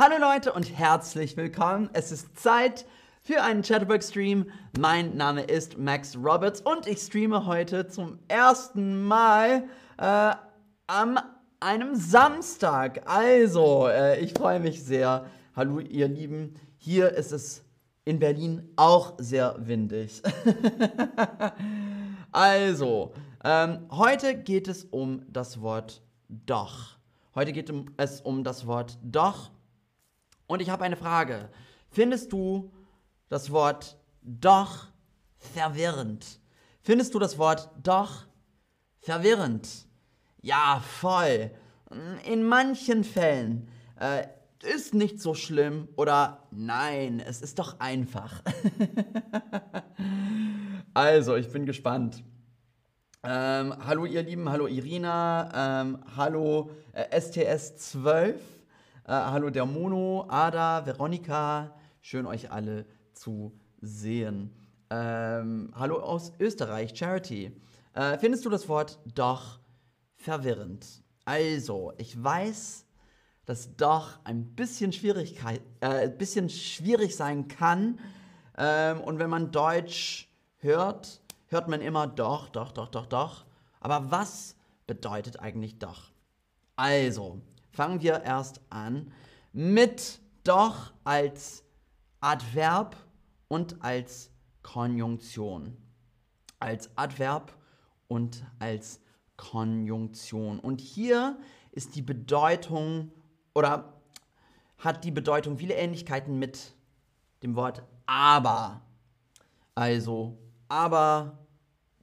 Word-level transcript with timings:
Hallo 0.00 0.14
Leute 0.16 0.52
und 0.52 0.78
herzlich 0.78 1.36
willkommen. 1.36 1.90
Es 1.92 2.12
ist 2.12 2.38
Zeit 2.38 2.86
für 3.20 3.42
einen 3.42 3.62
Chatterbox-Stream. 3.62 4.48
Mein 4.78 5.16
Name 5.16 5.42
ist 5.42 5.76
Max 5.76 6.16
Roberts 6.16 6.60
und 6.60 6.86
ich 6.86 7.00
streame 7.00 7.46
heute 7.46 7.88
zum 7.88 8.20
ersten 8.28 9.02
Mal 9.02 9.64
äh, 9.96 10.36
am 10.86 11.18
einem 11.58 11.96
Samstag. 11.96 13.10
Also, 13.10 13.88
äh, 13.88 14.20
ich 14.20 14.34
freue 14.34 14.60
mich 14.60 14.84
sehr. 14.84 15.26
Hallo 15.56 15.80
ihr 15.80 16.06
Lieben. 16.06 16.54
Hier 16.76 17.10
ist 17.10 17.32
es 17.32 17.64
in 18.04 18.20
Berlin 18.20 18.70
auch 18.76 19.14
sehr 19.18 19.56
windig. 19.58 20.22
also, 22.30 23.14
ähm, 23.42 23.80
heute 23.90 24.36
geht 24.36 24.68
es 24.68 24.84
um 24.84 25.24
das 25.28 25.60
Wort 25.60 26.02
doch. 26.28 26.98
Heute 27.34 27.52
geht 27.52 27.72
es 27.96 28.20
um 28.20 28.44
das 28.44 28.68
Wort 28.68 28.96
doch. 29.02 29.50
Und 30.48 30.62
ich 30.62 30.70
habe 30.70 30.82
eine 30.82 30.96
Frage. 30.96 31.50
Findest 31.90 32.32
du 32.32 32.72
das 33.28 33.52
Wort 33.52 33.98
doch 34.22 34.88
verwirrend? 35.36 36.40
Findest 36.80 37.14
du 37.14 37.18
das 37.18 37.38
Wort 37.38 37.70
doch 37.82 38.24
verwirrend? 38.98 39.68
Ja, 40.40 40.82
voll. 41.00 41.50
In 42.24 42.44
manchen 42.44 43.04
Fällen 43.04 43.68
äh, 44.00 44.26
ist 44.62 44.94
nicht 44.94 45.20
so 45.20 45.34
schlimm 45.34 45.88
oder 45.96 46.46
nein, 46.50 47.20
es 47.20 47.42
ist 47.42 47.58
doch 47.58 47.78
einfach. 47.78 48.42
also, 50.94 51.36
ich 51.36 51.52
bin 51.52 51.66
gespannt. 51.66 52.24
Ähm, 53.22 53.74
hallo 53.86 54.06
ihr 54.06 54.22
Lieben, 54.22 54.48
hallo 54.48 54.66
Irina, 54.66 55.82
ähm, 55.82 55.98
hallo 56.16 56.70
äh, 56.92 57.18
STS12. 57.18 58.36
Äh, 59.08 59.12
hallo 59.12 59.48
der 59.48 59.64
Mono, 59.64 60.26
Ada, 60.28 60.84
Veronika, 60.84 61.74
schön 62.02 62.26
euch 62.26 62.52
alle 62.52 62.84
zu 63.14 63.58
sehen. 63.80 64.54
Ähm, 64.90 65.72
hallo 65.74 66.00
aus 66.00 66.34
Österreich, 66.38 66.94
Charity. 66.94 67.58
Äh, 67.94 68.18
findest 68.18 68.44
du 68.44 68.50
das 68.50 68.68
Wort 68.68 68.98
doch 69.14 69.60
verwirrend? 70.14 71.02
Also, 71.24 71.94
ich 71.96 72.22
weiß, 72.22 72.84
dass 73.46 73.74
doch 73.76 74.22
ein 74.24 74.54
bisschen, 74.54 74.92
Schwierigkeit, 74.92 75.62
äh, 75.80 76.10
bisschen 76.10 76.50
schwierig 76.50 77.16
sein 77.16 77.48
kann. 77.48 78.00
Ähm, 78.58 79.00
und 79.00 79.18
wenn 79.18 79.30
man 79.30 79.50
Deutsch 79.50 80.28
hört, 80.58 81.22
hört 81.46 81.66
man 81.66 81.80
immer 81.80 82.06
doch, 82.06 82.50
doch, 82.50 82.72
doch, 82.72 82.88
doch, 82.88 83.06
doch. 83.06 83.46
Aber 83.80 84.10
was 84.10 84.54
bedeutet 84.86 85.40
eigentlich 85.40 85.78
doch? 85.78 86.10
Also, 86.76 87.40
fangen 87.78 88.02
wir 88.02 88.24
erst 88.24 88.60
an 88.70 89.12
mit 89.52 90.18
doch 90.42 90.92
als 91.04 91.62
Adverb 92.18 92.96
und 93.46 93.80
als 93.84 94.32
Konjunktion. 94.64 95.76
Als 96.58 96.90
Adverb 96.96 97.56
und 98.08 98.44
als 98.58 99.00
Konjunktion. 99.36 100.58
Und 100.58 100.80
hier 100.80 101.38
ist 101.70 101.94
die 101.94 102.02
Bedeutung 102.02 103.12
oder 103.54 104.02
hat 104.78 105.04
die 105.04 105.12
Bedeutung 105.12 105.56
viele 105.56 105.74
Ähnlichkeiten 105.74 106.36
mit 106.36 106.74
dem 107.44 107.54
Wort 107.54 107.84
aber. 108.06 108.82
Also, 109.76 110.36
aber 110.68 111.46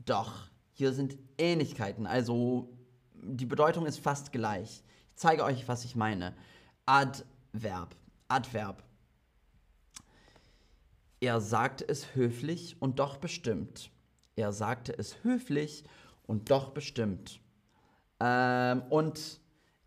doch. 0.05 0.47
Hier 0.71 0.93
sind 0.93 1.17
Ähnlichkeiten. 1.37 2.07
Also, 2.07 2.69
die 3.13 3.45
Bedeutung 3.45 3.85
ist 3.85 3.99
fast 3.99 4.31
gleich. 4.31 4.81
Zeige 5.15 5.43
euch, 5.43 5.67
was 5.67 5.85
ich 5.85 5.95
meine. 5.95 6.35
Adverb. 6.85 7.95
Adverb. 8.27 8.83
Er 11.21 11.39
sagte 11.39 11.87
es 11.87 12.15
höflich 12.15 12.81
und 12.81 12.99
doch 12.99 13.17
bestimmt. 13.17 13.89
Er 14.35 14.51
sagte 14.51 14.97
es 14.97 15.23
höflich 15.23 15.85
und 16.23 16.51
doch 16.51 16.71
bestimmt. 16.71 17.39
Ähm, 18.19 18.83
und 18.89 19.39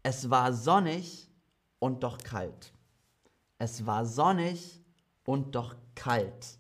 es 0.02 0.30
war 0.30 0.52
sonnig 0.52 1.30
und 1.78 2.02
doch 2.02 2.18
kalt. 2.18 2.72
Es 3.58 3.84
war 3.84 4.06
sonnig 4.06 4.82
und 5.24 5.54
doch 5.54 5.76
kalt. 5.94 6.58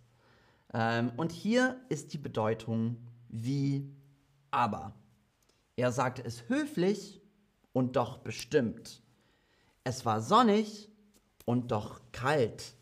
Ähm, 0.74 1.12
und 1.16 1.32
hier 1.32 1.80
ist 1.88 2.12
die 2.12 2.18
Bedeutung 2.18 2.96
wie 3.28 3.90
aber. 4.50 4.92
Er 5.76 5.92
sagte 5.92 6.22
es 6.24 6.48
höflich 6.48 7.17
und 7.78 7.94
doch 7.94 8.18
bestimmt. 8.18 9.00
Es 9.84 10.04
war 10.04 10.20
sonnig 10.20 10.90
und 11.44 11.70
doch 11.70 12.00
kalt. 12.10 12.74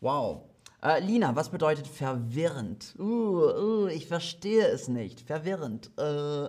Wow. 0.00 0.42
Äh, 0.82 0.98
Lina, 0.98 1.36
was 1.36 1.50
bedeutet 1.50 1.86
verwirrend? 1.86 2.96
Uh, 2.98 3.04
uh, 3.04 3.86
ich 3.86 4.08
verstehe 4.08 4.66
es 4.66 4.88
nicht. 4.88 5.20
Verwirrend. 5.20 5.92
Äh. 5.96 6.48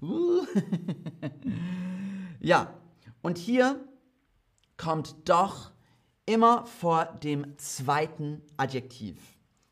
uh. 0.02 0.46
ja, 2.40 2.72
und 3.20 3.36
hier 3.36 3.86
kommt 4.78 5.28
doch 5.28 5.72
immer 6.24 6.64
vor 6.64 7.04
dem 7.22 7.58
zweiten 7.58 8.40
Adjektiv. 8.56 9.20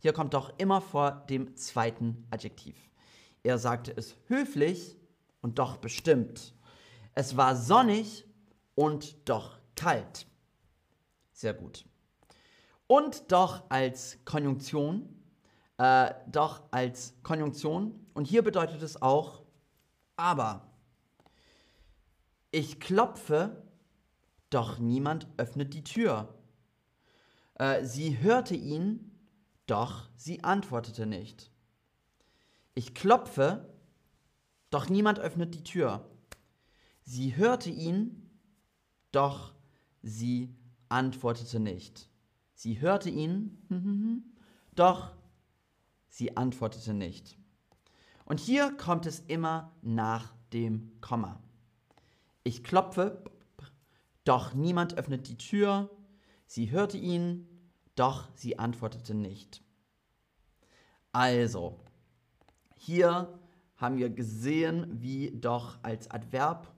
Hier 0.01 0.13
kommt 0.13 0.35
doch 0.35 0.53
immer 0.59 0.83
vor 0.83 1.25
dem 1.31 1.57
zweiten 1.57 2.27
Adjektiv. 2.29 2.77
Er 3.43 3.57
sagte 3.57 3.97
es 3.97 4.17
höflich 4.27 4.99
und 5.41 5.59
doch 5.59 5.79
bestimmt. 5.79 6.53
Es 7.17 7.35
war 7.35 7.57
sonnig 7.57 8.27
und 8.75 9.29
doch 9.29 9.59
kalt. 9.75 10.27
Sehr 11.33 11.55
gut. 11.55 11.87
Und 12.87 13.33
doch 13.33 13.65
als 13.71 14.19
Konjunktion, 14.27 15.09
äh, 15.79 16.13
doch 16.27 16.63
als 16.71 17.15
Konjunktion. 17.23 18.07
Und 18.13 18.27
hier 18.27 18.43
bedeutet 18.43 18.83
es 18.83 19.01
auch, 19.01 19.43
aber. 20.17 20.71
Ich 22.51 22.81
klopfe, 22.81 23.63
doch 24.51 24.79
niemand 24.79 25.27
öffnet 25.39 25.73
die 25.73 25.85
Tür. 25.85 26.35
Äh, 27.55 27.83
sie 27.87 28.19
hörte 28.19 28.55
ihn, 28.55 29.11
doch 29.67 30.11
sie 30.17 30.45
antwortete 30.45 31.07
nicht. 31.07 31.51
Ich 32.75 32.95
klopfe, 32.95 33.73
doch 34.69 34.91
niemand 34.91 35.19
öffnet 35.19 35.55
die 35.55 35.65
Tür. 35.65 36.11
Sie 37.09 37.37
hörte 37.37 37.71
ihn, 37.71 38.29
doch 39.13 39.55
sie 40.03 40.53
antwortete 40.89 41.61
nicht. 41.61 42.11
Sie 42.53 42.81
hörte 42.81 43.11
ihn, 43.11 43.63
doch 44.75 45.13
sie 46.09 46.37
antwortete 46.37 46.95
nicht. 46.95 47.39
Und 48.25 48.41
hier 48.41 48.73
kommt 48.73 49.07
es 49.07 49.21
immer 49.21 49.73
nach 49.83 50.35
dem 50.53 51.01
Komma. 51.01 51.41
Ich 52.43 52.65
klopfe, 52.65 53.23
doch 54.25 54.55
niemand 54.55 54.99
öffnet 54.99 55.29
die 55.29 55.39
Tür. 55.39 55.89
Sie 56.47 56.73
hörte 56.73 56.99
ihn, 56.99 57.47
doch 57.95 58.29
sie 58.35 58.59
antwortete 58.59 59.15
nicht. 59.15 59.63
Also, 61.13 61.79
hier 62.75 63.39
haben 63.77 63.97
wir 63.97 64.11
gesehen, 64.11 65.01
wie 65.01 65.31
doch 65.31 65.79
als 65.85 66.11
Adverb 66.11 66.76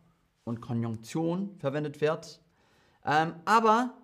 und 0.48 0.60
Konjunktion 0.60 1.54
verwendet 1.58 2.00
wird. 2.00 2.40
Ähm, 3.04 3.34
aber 3.44 3.94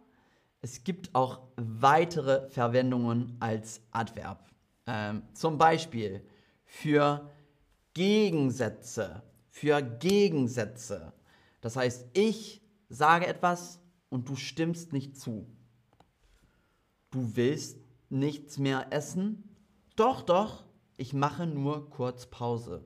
es 0.61 0.85
gibt 0.85 1.15
auch 1.15 1.41
weitere 1.57 2.49
Verwendungen 2.49 3.37
als 3.41 3.81
Adverb. 3.91 4.51
Ähm, 4.87 5.23
zum 5.33 5.59
Beispiel 5.59 6.25
für 6.65 7.31
Gegensätze. 7.95 9.23
Für 9.51 9.83
Gegensätze. 9.83 11.13
Das 11.61 11.77
heißt, 11.77 12.07
ich 12.13 12.63
sage 12.89 13.27
etwas 13.27 13.81
und 14.09 14.29
du 14.29 14.37
stimmst 14.37 14.93
nicht 14.93 15.17
zu. 15.17 15.47
Du 17.11 17.37
willst 17.37 17.79
nichts 18.11 18.59
mehr 18.59 18.93
essen? 18.93 19.57
Doch, 19.97 20.23
doch, 20.23 20.65
ich 20.97 21.13
mache 21.13 21.47
nur 21.47 21.91
kurz 21.91 22.27
Pause. 22.27 22.85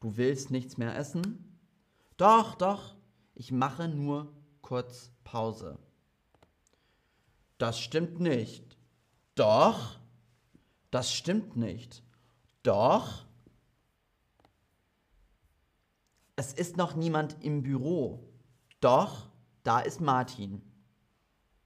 Du 0.00 0.16
willst 0.16 0.50
nichts 0.50 0.76
mehr 0.76 0.96
essen? 0.96 1.49
Doch, 2.20 2.54
doch, 2.54 2.96
ich 3.34 3.50
mache 3.50 3.88
nur 3.88 4.30
kurz 4.60 5.10
Pause. 5.24 5.78
Das 7.56 7.80
stimmt 7.80 8.20
nicht. 8.20 8.76
Doch, 9.36 9.98
das 10.90 11.14
stimmt 11.14 11.56
nicht. 11.56 12.02
Doch, 12.62 13.24
es 16.36 16.52
ist 16.52 16.76
noch 16.76 16.94
niemand 16.94 17.42
im 17.42 17.62
Büro. 17.62 18.28
Doch, 18.82 19.30
da 19.62 19.80
ist 19.80 20.02
Martin. 20.02 20.60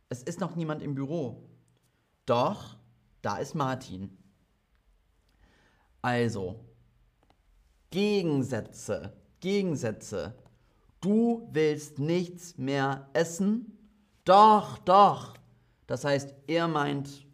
Es 0.08 0.22
ist 0.22 0.38
noch 0.38 0.54
niemand 0.54 0.82
im 0.82 0.94
Büro. 0.94 1.48
Doch, 2.26 2.76
da 3.22 3.38
ist 3.38 3.56
Martin. 3.56 4.16
Also, 6.00 6.64
Gegensätze, 7.90 9.16
Gegensätze. 9.40 10.43
Du 11.04 11.46
willst 11.52 11.98
nichts 11.98 12.56
mehr 12.56 13.10
essen, 13.12 13.78
Doch, 14.24 14.78
doch. 14.78 15.34
Das 15.86 16.02
heißt, 16.02 16.34
er 16.46 16.66
meint, 16.66 17.26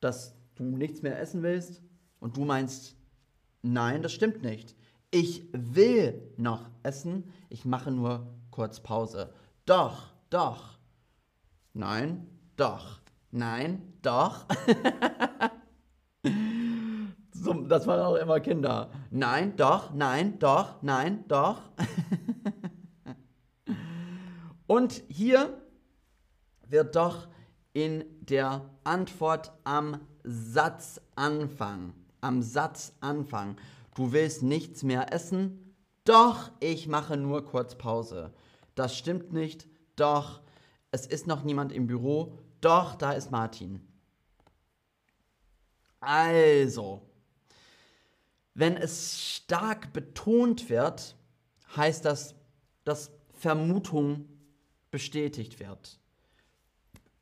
dass 0.00 0.34
du 0.56 0.64
nichts 0.64 1.00
mehr 1.00 1.20
essen 1.20 1.44
willst 1.44 1.80
und 2.18 2.36
du 2.36 2.44
meinst, 2.44 2.96
nein, 3.62 4.02
das 4.02 4.12
stimmt 4.12 4.42
nicht. 4.42 4.74
Ich 5.12 5.44
will 5.52 6.34
noch 6.36 6.68
essen, 6.82 7.32
ich 7.50 7.64
mache 7.64 7.92
nur 7.92 8.26
kurz 8.50 8.80
Pause. 8.80 9.32
Doch, 9.64 10.12
doch. 10.28 10.76
Nein, 11.74 12.26
doch. 12.56 13.00
Nein, 13.30 13.92
doch. 14.02 14.44
so, 17.32 17.52
das 17.62 17.86
waren 17.86 18.00
auch 18.00 18.16
immer 18.16 18.40
Kinder. 18.40 18.90
Nein, 19.12 19.54
doch, 19.54 19.94
nein, 19.94 20.40
doch, 20.40 20.82
nein, 20.82 21.24
doch. 21.28 21.60
Und 24.72 25.02
hier 25.10 25.62
wird 26.66 26.96
doch 26.96 27.28
in 27.74 28.06
der 28.22 28.70
Antwort 28.84 29.52
am 29.64 30.00
Satzanfang, 30.24 31.92
am 32.22 32.40
Satzanfang, 32.40 33.58
du 33.94 34.12
willst 34.12 34.42
nichts 34.42 34.82
mehr 34.82 35.12
essen, 35.12 35.76
doch 36.04 36.52
ich 36.60 36.88
mache 36.88 37.18
nur 37.18 37.44
kurz 37.44 37.76
Pause. 37.76 38.32
Das 38.74 38.96
stimmt 38.96 39.34
nicht, 39.34 39.68
doch 39.96 40.40
es 40.90 41.06
ist 41.06 41.26
noch 41.26 41.44
niemand 41.44 41.70
im 41.72 41.86
Büro, 41.86 42.38
doch 42.62 42.94
da 42.94 43.12
ist 43.12 43.30
Martin. 43.30 43.86
Also, 46.00 47.02
wenn 48.54 48.78
es 48.78 49.20
stark 49.20 49.92
betont 49.92 50.70
wird, 50.70 51.14
heißt 51.76 52.06
das, 52.06 52.34
dass 52.84 53.10
Vermutung 53.34 54.31
bestätigt 54.92 55.58
wird. 55.58 55.98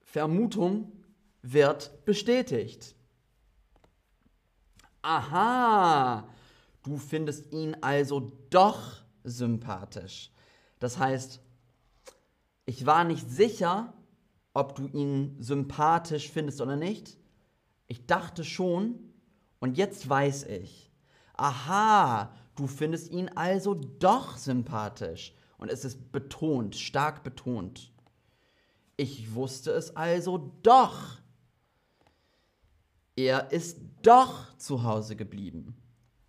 Vermutung 0.02 0.92
wird 1.40 2.04
bestätigt. 2.04 2.94
Aha, 5.00 6.28
du 6.82 6.98
findest 6.98 7.50
ihn 7.54 7.74
also 7.80 8.30
doch 8.50 9.02
sympathisch. 9.24 10.30
Das 10.78 10.98
heißt, 10.98 11.40
ich 12.66 12.84
war 12.84 13.04
nicht 13.04 13.30
sicher, 13.30 13.94
ob 14.52 14.74
du 14.74 14.88
ihn 14.88 15.36
sympathisch 15.40 16.28
findest 16.28 16.60
oder 16.60 16.76
nicht. 16.76 17.16
Ich 17.86 18.06
dachte 18.06 18.44
schon 18.44 18.98
und 19.60 19.78
jetzt 19.78 20.08
weiß 20.08 20.44
ich. 20.44 20.92
Aha, 21.34 22.34
du 22.56 22.66
findest 22.66 23.10
ihn 23.10 23.28
also 23.28 23.74
doch 23.74 24.36
sympathisch. 24.36 25.34
Und 25.60 25.70
es 25.70 25.84
ist 25.84 26.10
betont, 26.10 26.74
stark 26.74 27.22
betont. 27.22 27.92
Ich 28.96 29.34
wusste 29.34 29.72
es 29.72 29.94
also 29.94 30.54
doch. 30.62 31.18
Er 33.14 33.52
ist 33.52 33.78
doch 34.00 34.56
zu 34.56 34.84
Hause 34.84 35.16
geblieben. 35.16 35.76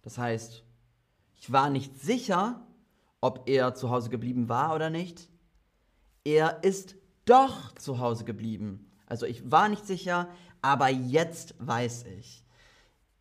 Das 0.01 0.18
heißt, 0.18 0.66
ich 1.36 1.50
war 1.50 1.69
nicht 1.69 1.98
sicher, 1.98 2.68
ob 3.22 3.48
er 3.48 3.74
zu 3.74 3.89
Hause 3.89 4.10
geblieben 4.10 4.50
war 4.50 4.75
oder 4.75 4.89
nicht. 4.89 5.30
Er 6.25 6.62
ist 6.66 6.95
doch 7.24 7.74
zu 7.75 8.00
Hause 8.00 8.25
geblieben. 8.25 8.92
Also 9.06 9.25
ich 9.25 9.50
war 9.50 9.69
nicht 9.69 9.88
sicher, 9.88 10.28
aber 10.62 10.89
jetzt 10.89 11.56
weiß 11.60 12.04
ich. 12.19 12.44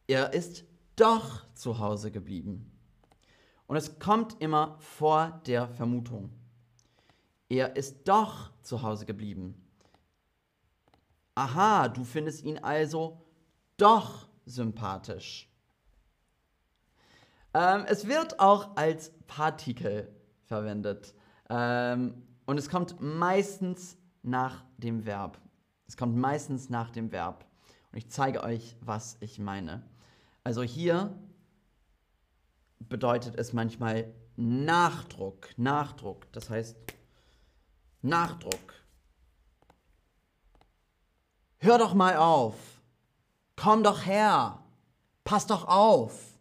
Er 0.08 0.32
ist 0.32 0.64
doch 0.96 1.46
zu 1.54 1.78
Hause 1.78 2.10
geblieben. 2.10 2.72
Und 3.70 3.76
es 3.76 4.00
kommt 4.00 4.42
immer 4.42 4.78
vor 4.80 5.40
der 5.46 5.68
Vermutung. 5.68 6.30
Er 7.48 7.76
ist 7.76 8.08
doch 8.08 8.50
zu 8.62 8.82
Hause 8.82 9.06
geblieben. 9.06 9.54
Aha, 11.36 11.86
du 11.86 12.02
findest 12.02 12.42
ihn 12.42 12.58
also 12.58 13.24
doch 13.76 14.26
sympathisch. 14.44 15.48
Ähm, 17.54 17.84
es 17.86 18.08
wird 18.08 18.40
auch 18.40 18.74
als 18.76 19.12
Partikel 19.28 20.12
verwendet. 20.46 21.14
Ähm, 21.48 22.26
und 22.46 22.58
es 22.58 22.68
kommt 22.68 23.00
meistens 23.00 23.96
nach 24.24 24.64
dem 24.78 25.06
Verb. 25.06 25.38
Es 25.86 25.96
kommt 25.96 26.16
meistens 26.16 26.70
nach 26.70 26.90
dem 26.90 27.12
Verb. 27.12 27.46
Und 27.92 27.98
ich 27.98 28.10
zeige 28.10 28.42
euch, 28.42 28.76
was 28.80 29.16
ich 29.20 29.38
meine. 29.38 29.84
Also 30.42 30.64
hier 30.64 31.16
bedeutet 32.90 33.36
es 33.36 33.54
manchmal 33.54 34.12
Nachdruck. 34.36 35.48
Nachdruck. 35.56 36.30
Das 36.32 36.50
heißt, 36.50 36.76
Nachdruck. 38.02 38.74
Hör 41.58 41.78
doch 41.78 41.94
mal 41.94 42.16
auf. 42.16 42.54
Komm 43.56 43.82
doch 43.82 44.04
her. 44.04 44.62
Pass 45.24 45.46
doch 45.46 45.66
auf. 45.66 46.38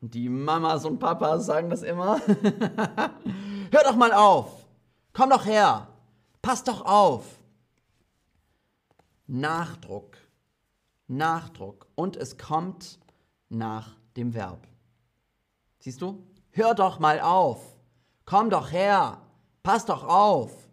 Und 0.00 0.14
die 0.14 0.28
Mamas 0.28 0.84
und 0.84 0.98
Papas 0.98 1.46
sagen 1.46 1.70
das 1.70 1.82
immer. 1.82 2.20
Hör 3.70 3.84
doch 3.84 3.96
mal 3.96 4.12
auf. 4.12 4.66
Komm 5.12 5.30
doch 5.30 5.46
her. 5.46 5.88
Pass 6.42 6.64
doch 6.64 6.84
auf. 6.84 7.38
Nachdruck. 9.26 10.16
Nachdruck. 11.06 11.86
Und 11.94 12.16
es 12.16 12.38
kommt 12.38 12.98
nach 13.48 13.96
dem 14.16 14.34
Verb. 14.34 14.66
Siehst 15.78 16.00
du? 16.02 16.26
Hör 16.50 16.74
doch 16.74 16.98
mal 16.98 17.20
auf. 17.20 17.76
Komm 18.24 18.50
doch 18.50 18.72
her. 18.72 19.20
Pass 19.62 19.84
doch 19.84 20.04
auf. 20.04 20.68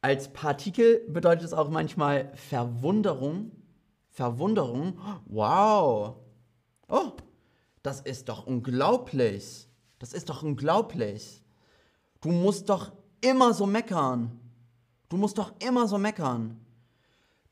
Als 0.00 0.32
Partikel 0.32 1.00
bedeutet 1.08 1.46
es 1.46 1.52
auch 1.54 1.70
manchmal 1.70 2.30
Verwunderung. 2.34 3.50
Verwunderung. 4.10 4.98
Wow. 5.26 6.16
Oh, 6.88 7.12
das 7.82 8.00
ist 8.02 8.28
doch 8.28 8.46
unglaublich. 8.46 9.68
Das 9.98 10.12
ist 10.12 10.28
doch 10.28 10.42
unglaublich. 10.42 11.42
Du 12.20 12.30
musst 12.30 12.68
doch 12.68 12.92
immer 13.20 13.54
so 13.54 13.66
meckern. 13.66 14.38
Du 15.08 15.16
musst 15.16 15.38
doch 15.38 15.52
immer 15.60 15.88
so 15.88 15.98
meckern. 15.98 16.64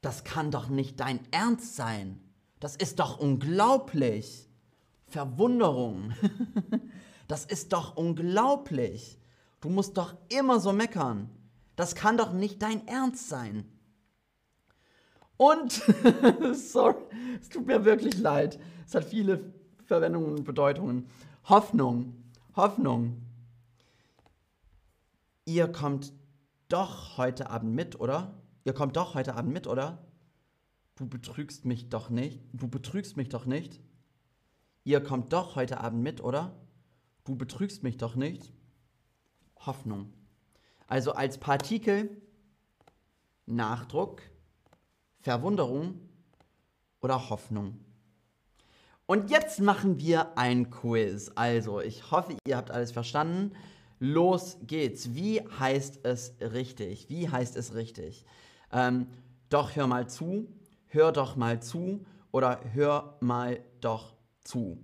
Das 0.00 0.24
kann 0.24 0.50
doch 0.50 0.68
nicht 0.68 1.00
dein 1.00 1.20
Ernst 1.32 1.76
sein. 1.76 2.20
Das 2.60 2.76
ist 2.76 2.98
doch 2.98 3.18
unglaublich. 3.18 4.48
Verwunderung. 5.12 6.14
das 7.28 7.44
ist 7.44 7.72
doch 7.72 7.96
unglaublich. 7.96 9.18
Du 9.60 9.68
musst 9.68 9.96
doch 9.98 10.16
immer 10.28 10.58
so 10.58 10.72
meckern. 10.72 11.30
Das 11.76 11.94
kann 11.94 12.16
doch 12.16 12.32
nicht 12.32 12.62
dein 12.62 12.86
Ernst 12.88 13.28
sein. 13.28 13.64
Und, 15.36 15.72
sorry, 16.54 16.96
es 17.40 17.48
tut 17.48 17.66
mir 17.66 17.84
wirklich 17.84 18.18
leid. 18.18 18.58
Es 18.86 18.94
hat 18.94 19.04
viele 19.04 19.52
Verwendungen 19.84 20.38
und 20.38 20.44
Bedeutungen. 20.44 21.06
Hoffnung, 21.48 22.14
Hoffnung. 22.56 23.20
Ihr 25.44 25.68
kommt 25.68 26.12
doch 26.68 27.18
heute 27.18 27.50
Abend 27.50 27.74
mit, 27.74 28.00
oder? 28.00 28.34
Ihr 28.64 28.72
kommt 28.72 28.96
doch 28.96 29.14
heute 29.14 29.34
Abend 29.34 29.52
mit, 29.52 29.66
oder? 29.66 29.98
Du 30.96 31.06
betrügst 31.06 31.64
mich 31.64 31.88
doch 31.88 32.10
nicht. 32.10 32.40
Du 32.52 32.68
betrügst 32.68 33.16
mich 33.16 33.28
doch 33.28 33.44
nicht. 33.44 33.80
Ihr 34.84 35.02
kommt 35.02 35.32
doch 35.32 35.56
heute 35.56 35.80
Abend 35.80 36.02
mit, 36.02 36.22
oder? 36.22 36.54
Du 37.24 37.36
betrügst 37.36 37.82
mich 37.82 37.96
doch 37.96 38.16
nicht. 38.16 38.52
Hoffnung. 39.60 40.12
Also 40.88 41.12
als 41.12 41.38
Partikel 41.38 42.22
Nachdruck, 43.46 44.22
Verwunderung 45.20 46.00
oder 47.00 47.30
Hoffnung. 47.30 47.80
Und 49.06 49.30
jetzt 49.30 49.60
machen 49.60 49.98
wir 49.98 50.38
ein 50.38 50.70
Quiz. 50.70 51.30
Also, 51.34 51.80
ich 51.80 52.10
hoffe, 52.10 52.36
ihr 52.46 52.56
habt 52.56 52.70
alles 52.70 52.92
verstanden. 52.92 53.52
Los 53.98 54.58
geht's. 54.62 55.14
Wie 55.14 55.40
heißt 55.40 56.04
es 56.04 56.34
richtig? 56.40 57.08
Wie 57.08 57.28
heißt 57.28 57.56
es 57.56 57.74
richtig? 57.74 58.24
Ähm, 58.72 59.08
doch 59.48 59.76
hör 59.76 59.86
mal 59.86 60.08
zu, 60.08 60.48
hör 60.86 61.12
doch 61.12 61.36
mal 61.36 61.60
zu 61.62 62.04
oder 62.30 62.60
hör 62.72 63.18
mal 63.20 63.60
doch 63.80 64.14
zu. 64.44 64.82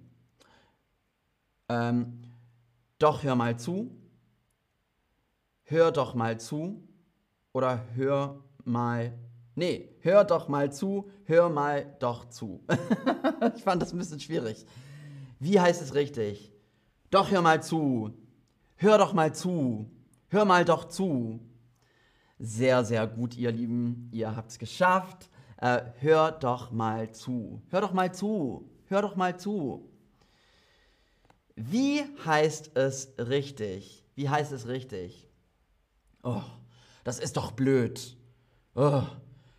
Ähm, 1.69 2.23
doch 2.99 3.23
hör 3.23 3.35
mal 3.35 3.59
zu, 3.59 3.91
hör 5.65 5.93
doch 5.93 6.15
mal 6.15 6.41
zu 6.41 6.83
oder 7.53 7.85
hör 7.95 8.43
mal. 8.65 9.13
Nee, 9.55 9.97
hör 10.01 10.25
doch 10.25 10.49
mal 10.49 10.73
zu, 10.73 11.11
hör 11.25 11.49
mal 11.49 11.97
doch 11.99 12.29
zu. 12.29 12.65
ich 13.57 13.63
fand 13.63 13.83
das 13.83 13.93
ein 13.93 13.99
bisschen 13.99 14.21
schwierig. 14.21 14.65
Wie 15.41 15.61
heißt 15.61 15.83
es 15.83 15.95
richtig? 15.95 16.53
Doch 17.11 17.31
hör 17.31 17.43
mal 17.43 17.63
zu. 17.63 18.13
Hör 18.77 18.99
doch 18.99 19.13
mal 19.13 19.35
zu. 19.35 19.91
Hör 20.29 20.45
mal 20.45 20.65
doch 20.65 20.87
zu. 20.87 21.41
Sehr, 22.39 22.85
sehr 22.85 23.07
gut, 23.07 23.37
ihr 23.37 23.51
Lieben. 23.51 24.09
Ihr 24.13 24.35
habt 24.37 24.51
es 24.51 24.59
geschafft. 24.59 25.29
Äh, 25.57 25.83
hör 25.99 26.33
doch 26.33 26.71
mal 26.71 27.11
zu. 27.13 27.63
Hör 27.71 27.81
doch 27.81 27.93
mal 27.93 28.15
zu. 28.15 28.71
Hör 28.89 29.03
doch 29.03 29.17
mal 29.17 29.39
zu. 29.39 29.89
Wie 31.57 32.03
heißt 32.25 32.77
es 32.77 33.13
richtig? 33.19 34.05
Wie 34.15 34.29
heißt 34.29 34.53
es 34.53 34.67
richtig? 34.67 35.29
Oh, 36.23 36.43
Das 37.05 37.19
ist 37.19 37.37
doch 37.37 37.53
blöd. 37.53 38.17
Oh, 38.75 39.03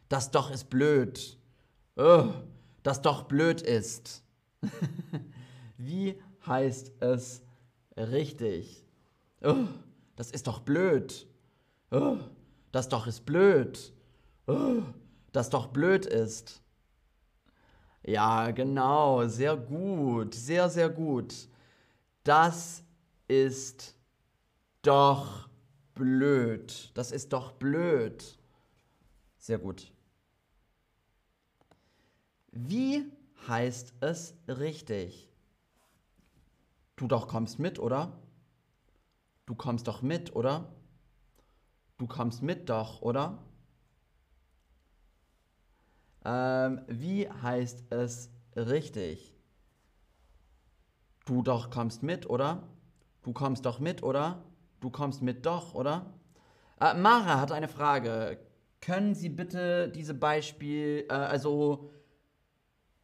das 0.07 0.31
doch 0.31 0.51
ist 0.51 0.69
blöd. 0.69 1.37
Oh, 1.95 2.29
das 2.83 3.01
doch 3.01 3.23
blöd 3.23 3.61
ist. 3.61 4.23
Wie 5.77 6.21
heißt 6.45 6.91
es 7.01 7.41
richtig? 7.97 8.85
Oh, 9.41 9.65
das 10.15 10.31
ist 10.31 10.47
doch 10.47 10.59
blöd. 10.59 11.27
Oh, 11.91 12.17
das 12.71 12.87
doch 12.89 13.07
ist 13.07 13.25
blöd. 13.25 13.93
Oh, 14.47 14.83
das 15.31 15.49
doch 15.49 15.67
blöd 15.67 16.05
ist. 16.05 16.61
Ja, 18.09 18.49
genau, 18.49 19.27
sehr 19.27 19.55
gut, 19.55 20.33
sehr, 20.33 20.67
sehr 20.67 20.89
gut. 20.89 21.47
Das 22.23 22.83
ist 23.27 23.95
doch 24.81 25.47
blöd. 25.93 26.89
Das 26.95 27.11
ist 27.11 27.31
doch 27.33 27.51
blöd. 27.51 28.39
Sehr 29.37 29.59
gut. 29.59 29.91
Wie 32.51 33.11
heißt 33.47 33.93
es 33.99 34.33
richtig? 34.47 35.29
Du 36.95 37.05
doch 37.05 37.27
kommst 37.27 37.59
mit, 37.59 37.77
oder? 37.77 38.17
Du 39.45 39.53
kommst 39.53 39.87
doch 39.87 40.01
mit, 40.01 40.35
oder? 40.35 40.73
Du 41.99 42.07
kommst 42.07 42.41
mit 42.41 42.69
doch, 42.69 43.03
oder? 43.03 43.37
Ähm, 46.29 46.81
wie 46.87 47.27
heißt 47.27 47.85
es 47.89 48.29
richtig? 48.55 49.35
Du 51.25 51.41
doch 51.41 51.71
kommst 51.71 52.03
mit, 52.03 52.29
oder? 52.29 52.69
Du 53.23 53.33
kommst 53.33 53.65
doch 53.65 53.79
mit, 53.79 54.03
oder? 54.03 54.43
Du 54.79 54.91
kommst 54.91 55.23
mit 55.23 55.47
doch, 55.47 55.73
oder? 55.73 56.13
Äh, 56.79 56.93
Mara 56.93 57.39
hat 57.39 57.51
eine 57.51 57.67
Frage. 57.67 58.37
Können 58.79 59.15
Sie 59.15 59.29
bitte 59.29 59.89
diese 59.89 60.13
Beispiel, 60.13 61.07
äh, 61.09 61.13
also 61.13 61.89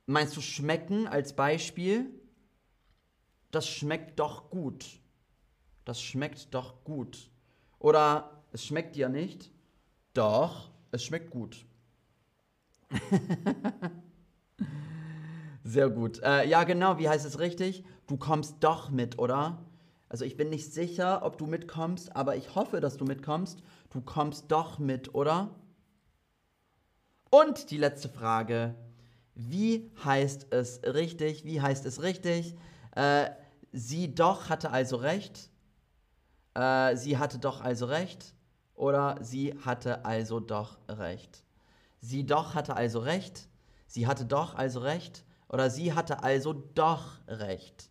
meinst 0.05 0.37
du 0.37 0.41
schmecken 0.41 1.07
als 1.07 1.35
Beispiel? 1.35 2.11
Das 3.49 3.67
schmeckt 3.67 4.19
doch 4.19 4.51
gut. 4.51 4.99
Das 5.83 5.99
schmeckt 5.99 6.53
doch 6.53 6.83
gut. 6.83 7.31
Oder 7.79 8.43
es 8.51 8.63
schmeckt 8.65 8.95
dir 8.95 9.09
nicht? 9.09 9.51
Doch, 10.13 10.69
es 10.91 11.03
schmeckt 11.03 11.31
gut. 11.31 11.65
Sehr 15.63 15.89
gut. 15.89 16.21
Äh, 16.21 16.47
ja, 16.47 16.63
genau, 16.63 16.99
wie 16.99 17.09
heißt 17.09 17.25
es 17.25 17.39
richtig? 17.39 17.83
Du 18.07 18.17
kommst 18.17 18.57
doch 18.59 18.89
mit, 18.89 19.17
oder? 19.17 19.65
Also 20.09 20.23
ich 20.25 20.37
bin 20.37 20.49
nicht 20.49 20.71
sicher, 20.71 21.25
ob 21.25 21.37
du 21.37 21.47
mitkommst, 21.47 22.15
aber 22.15 22.35
ich 22.35 22.55
hoffe, 22.55 22.79
dass 22.79 22.97
du 22.97 23.05
mitkommst. 23.05 23.63
Du 23.89 24.01
kommst 24.01 24.51
doch 24.51 24.77
mit, 24.77 25.15
oder? 25.15 25.49
Und 27.31 27.71
die 27.71 27.77
letzte 27.77 28.09
Frage. 28.09 28.75
Wie 29.33 29.91
heißt 30.03 30.47
es 30.51 30.81
richtig? 30.83 31.43
Wie 31.43 31.61
heißt 31.61 31.85
es 31.85 32.01
richtig? 32.01 32.55
Äh, 32.95 33.31
sie 33.73 34.13
doch 34.15 34.49
hatte 34.49 34.71
also 34.71 34.95
recht. 34.97 35.49
Äh, 36.53 36.95
sie 36.95 37.17
hatte 37.17 37.39
doch 37.39 37.61
also 37.61 37.87
recht. 37.87 38.33
Oder 38.75 39.17
sie 39.21 39.55
hatte 39.65 40.05
also 40.05 40.39
doch 40.39 40.77
recht. 40.87 41.43
Sie 42.05 42.23
doch 42.23 42.53
hatte 42.53 42.75
also 42.75 42.99
recht. 42.99 43.47
Sie 43.87 44.05
hatte 44.05 44.25
doch 44.25 44.53
also 44.53 44.79
recht. 44.79 45.25
Oder 45.49 45.71
sie 45.71 45.93
hatte 45.93 46.21
also 46.21 46.53
doch 46.53 47.17
recht. 47.27 47.89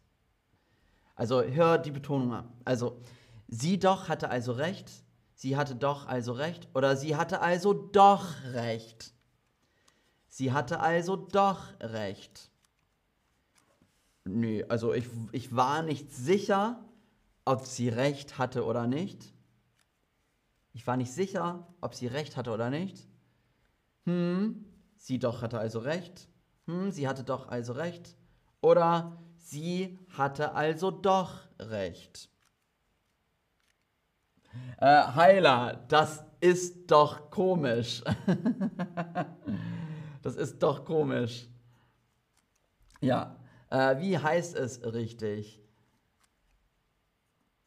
Also 1.17 1.43
hör 1.43 1.79
die 1.79 1.91
Betonung 1.91 2.33
an. 2.33 2.53
Also 2.65 3.01
sie 3.49 3.81
doch 3.81 4.09
hatte 4.09 4.31
also 4.31 4.53
recht. 4.53 4.89
Sie 5.35 5.57
hatte 5.57 5.75
doch 5.75 6.07
also 6.07 6.33
recht. 6.33 6.69
Oder 6.75 6.97
sie 6.97 7.17
hatte 7.17 7.41
also 7.41 7.73
doch 7.73 8.25
recht. 8.53 9.13
Sie 10.29 10.53
hatte 10.53 10.79
also 10.79 11.17
doch 11.17 11.65
recht. 11.81 12.53
Nö, 14.25 14.65
also 14.69 14.95
ich, 14.95 15.07
ich 15.33 15.57
war 15.57 15.83
nicht 15.83 16.13
sicher, 16.13 16.85
ob 17.45 17.67
sie 17.67 17.89
recht 17.89 18.39
hatte 18.39 18.65
oder 18.65 18.87
nicht. 18.87 19.35
Ich 20.73 20.87
war 20.87 20.97
nicht 20.97 21.13
sicher, 21.13 21.67
ob 21.81 21.95
sie 21.95 22.07
recht 22.07 22.37
hatte 22.37 22.53
oder 22.53 22.71
nicht. 22.71 23.09
Hm, 24.05 24.65
sie 24.97 25.19
doch 25.19 25.43
hatte 25.43 25.59
also 25.59 25.79
recht. 25.79 26.29
Hm, 26.67 26.91
sie 26.91 27.09
hatte 27.09 27.25
doch 27.25 27.49
also 27.49 27.73
recht. 27.73 28.17
Oder 28.61 29.19
sie 29.39 29.99
hatte 30.17 30.55
also 30.55 30.91
doch 30.91 31.41
recht. 31.59 32.29
Äh, 34.79 34.87
Heiler, 35.15 35.85
das 35.89 36.25
ist 36.41 36.91
doch 36.91 37.31
komisch. 37.31 38.03
das 40.23 40.37
ist 40.37 40.63
doch 40.63 40.85
komisch. 40.85 41.49
Ja, 43.01 43.37
äh, 43.71 43.99
wie 43.99 44.19
heißt 44.19 44.55
es 44.57 44.83
richtig? 44.85 45.61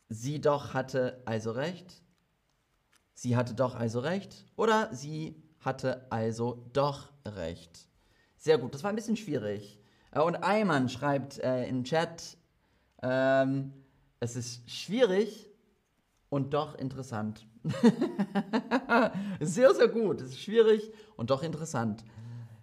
Sie 0.09 0.39
doch 0.39 0.73
hatte 0.73 1.21
also 1.25 1.51
recht. 1.51 2.01
Sie 3.13 3.35
hatte 3.35 3.53
doch 3.53 3.75
also 3.75 3.99
recht. 3.99 4.45
Oder 4.55 4.93
sie 4.93 5.46
hatte 5.67 6.07
also 6.09 6.65
doch 6.73 7.09
recht. 7.25 7.87
Sehr 8.37 8.57
gut, 8.57 8.73
das 8.73 8.83
war 8.83 8.89
ein 8.89 8.95
bisschen 8.95 9.17
schwierig. 9.17 9.79
Äh, 10.11 10.21
und 10.21 10.43
Ayman 10.43 10.89
schreibt 10.89 11.37
äh, 11.39 11.67
im 11.67 11.83
Chat, 11.83 12.37
ähm, 13.03 13.73
es 14.19 14.35
ist 14.35 14.69
schwierig 14.69 15.49
und 16.29 16.53
doch 16.53 16.73
interessant. 16.75 17.45
sehr, 19.39 19.73
sehr 19.75 19.89
gut. 19.89 20.21
Es 20.21 20.29
ist 20.29 20.39
schwierig 20.39 20.91
und 21.15 21.29
doch 21.29 21.43
interessant. 21.43 22.03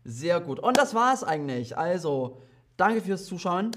Sehr 0.05 0.41
gut. 0.41 0.59
Und 0.59 0.77
das 0.77 0.95
war 0.95 1.15
es 1.15 1.23
eigentlich. 1.23 1.77
Also, 1.77 2.41
danke 2.77 3.03
fürs 3.03 3.27
Zuschauen 3.27 3.71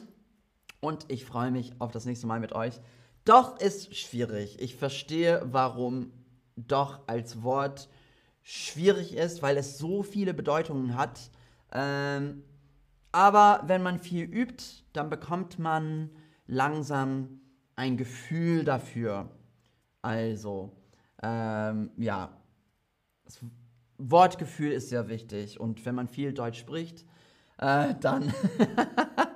und 0.79 1.05
ich 1.09 1.25
freue 1.25 1.51
mich 1.51 1.73
auf 1.79 1.91
das 1.91 2.05
nächste 2.05 2.27
Mal 2.27 2.39
mit 2.39 2.53
euch. 2.53 2.79
Doch 3.25 3.59
ist 3.59 3.95
schwierig. 3.95 4.61
Ich 4.61 4.77
verstehe, 4.77 5.41
warum 5.43 6.13
doch 6.55 7.01
als 7.07 7.43
Wort 7.43 7.89
schwierig 8.49 9.13
ist, 9.13 9.41
weil 9.41 9.57
es 9.57 9.77
so 9.77 10.03
viele 10.03 10.33
Bedeutungen 10.33 10.95
hat. 10.95 11.19
Ähm, 11.73 12.43
aber 13.11 13.61
wenn 13.65 13.83
man 13.83 13.99
viel 13.99 14.23
übt, 14.23 14.63
dann 14.93 15.09
bekommt 15.09 15.59
man 15.59 16.11
langsam 16.45 17.41
ein 17.75 17.97
Gefühl 17.97 18.63
dafür. 18.63 19.29
Also, 20.01 20.77
ähm, 21.21 21.91
ja, 21.97 22.37
das 23.25 23.41
Wortgefühl 23.97 24.71
ist 24.71 24.87
sehr 24.87 25.09
wichtig. 25.09 25.59
Und 25.59 25.85
wenn 25.85 25.95
man 25.95 26.07
viel 26.07 26.31
Deutsch 26.31 26.59
spricht, 26.59 27.05
äh, 27.57 27.95
dann, 27.99 28.33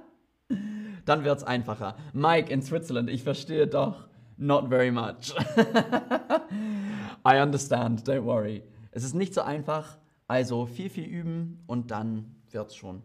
dann 1.06 1.25
wird 1.25 1.39
es 1.39 1.44
einfacher. 1.44 1.98
Mike 2.13 2.50
in 2.50 2.62
Switzerland, 2.62 3.10
ich 3.10 3.24
verstehe 3.24 3.68
doch. 3.68 4.08
Not 4.38 4.70
very 4.70 4.89
much. 4.89 5.36
I 7.25 7.41
understand, 7.41 8.08
don't 8.08 8.24
worry. 8.24 8.63
Es 8.91 9.03
ist 9.03 9.15
nicht 9.15 9.33
so 9.33 9.41
einfach, 9.41 9.98
also 10.27 10.65
viel, 10.65 10.89
viel 10.89 11.05
üben 11.05 11.63
und 11.67 11.91
dann 11.91 12.36
wird's 12.51 12.75
schon. 12.75 13.01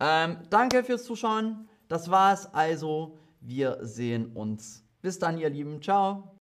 Ähm, 0.00 0.38
danke 0.50 0.82
fürs 0.84 1.04
Zuschauen. 1.04 1.68
Das 1.88 2.10
war's 2.10 2.52
also. 2.54 3.16
Wir 3.40 3.78
sehen 3.80 4.32
uns. 4.34 4.84
Bis 5.00 5.18
dann, 5.18 5.38
ihr 5.38 5.48
Lieben. 5.48 5.80
Ciao. 5.80 6.29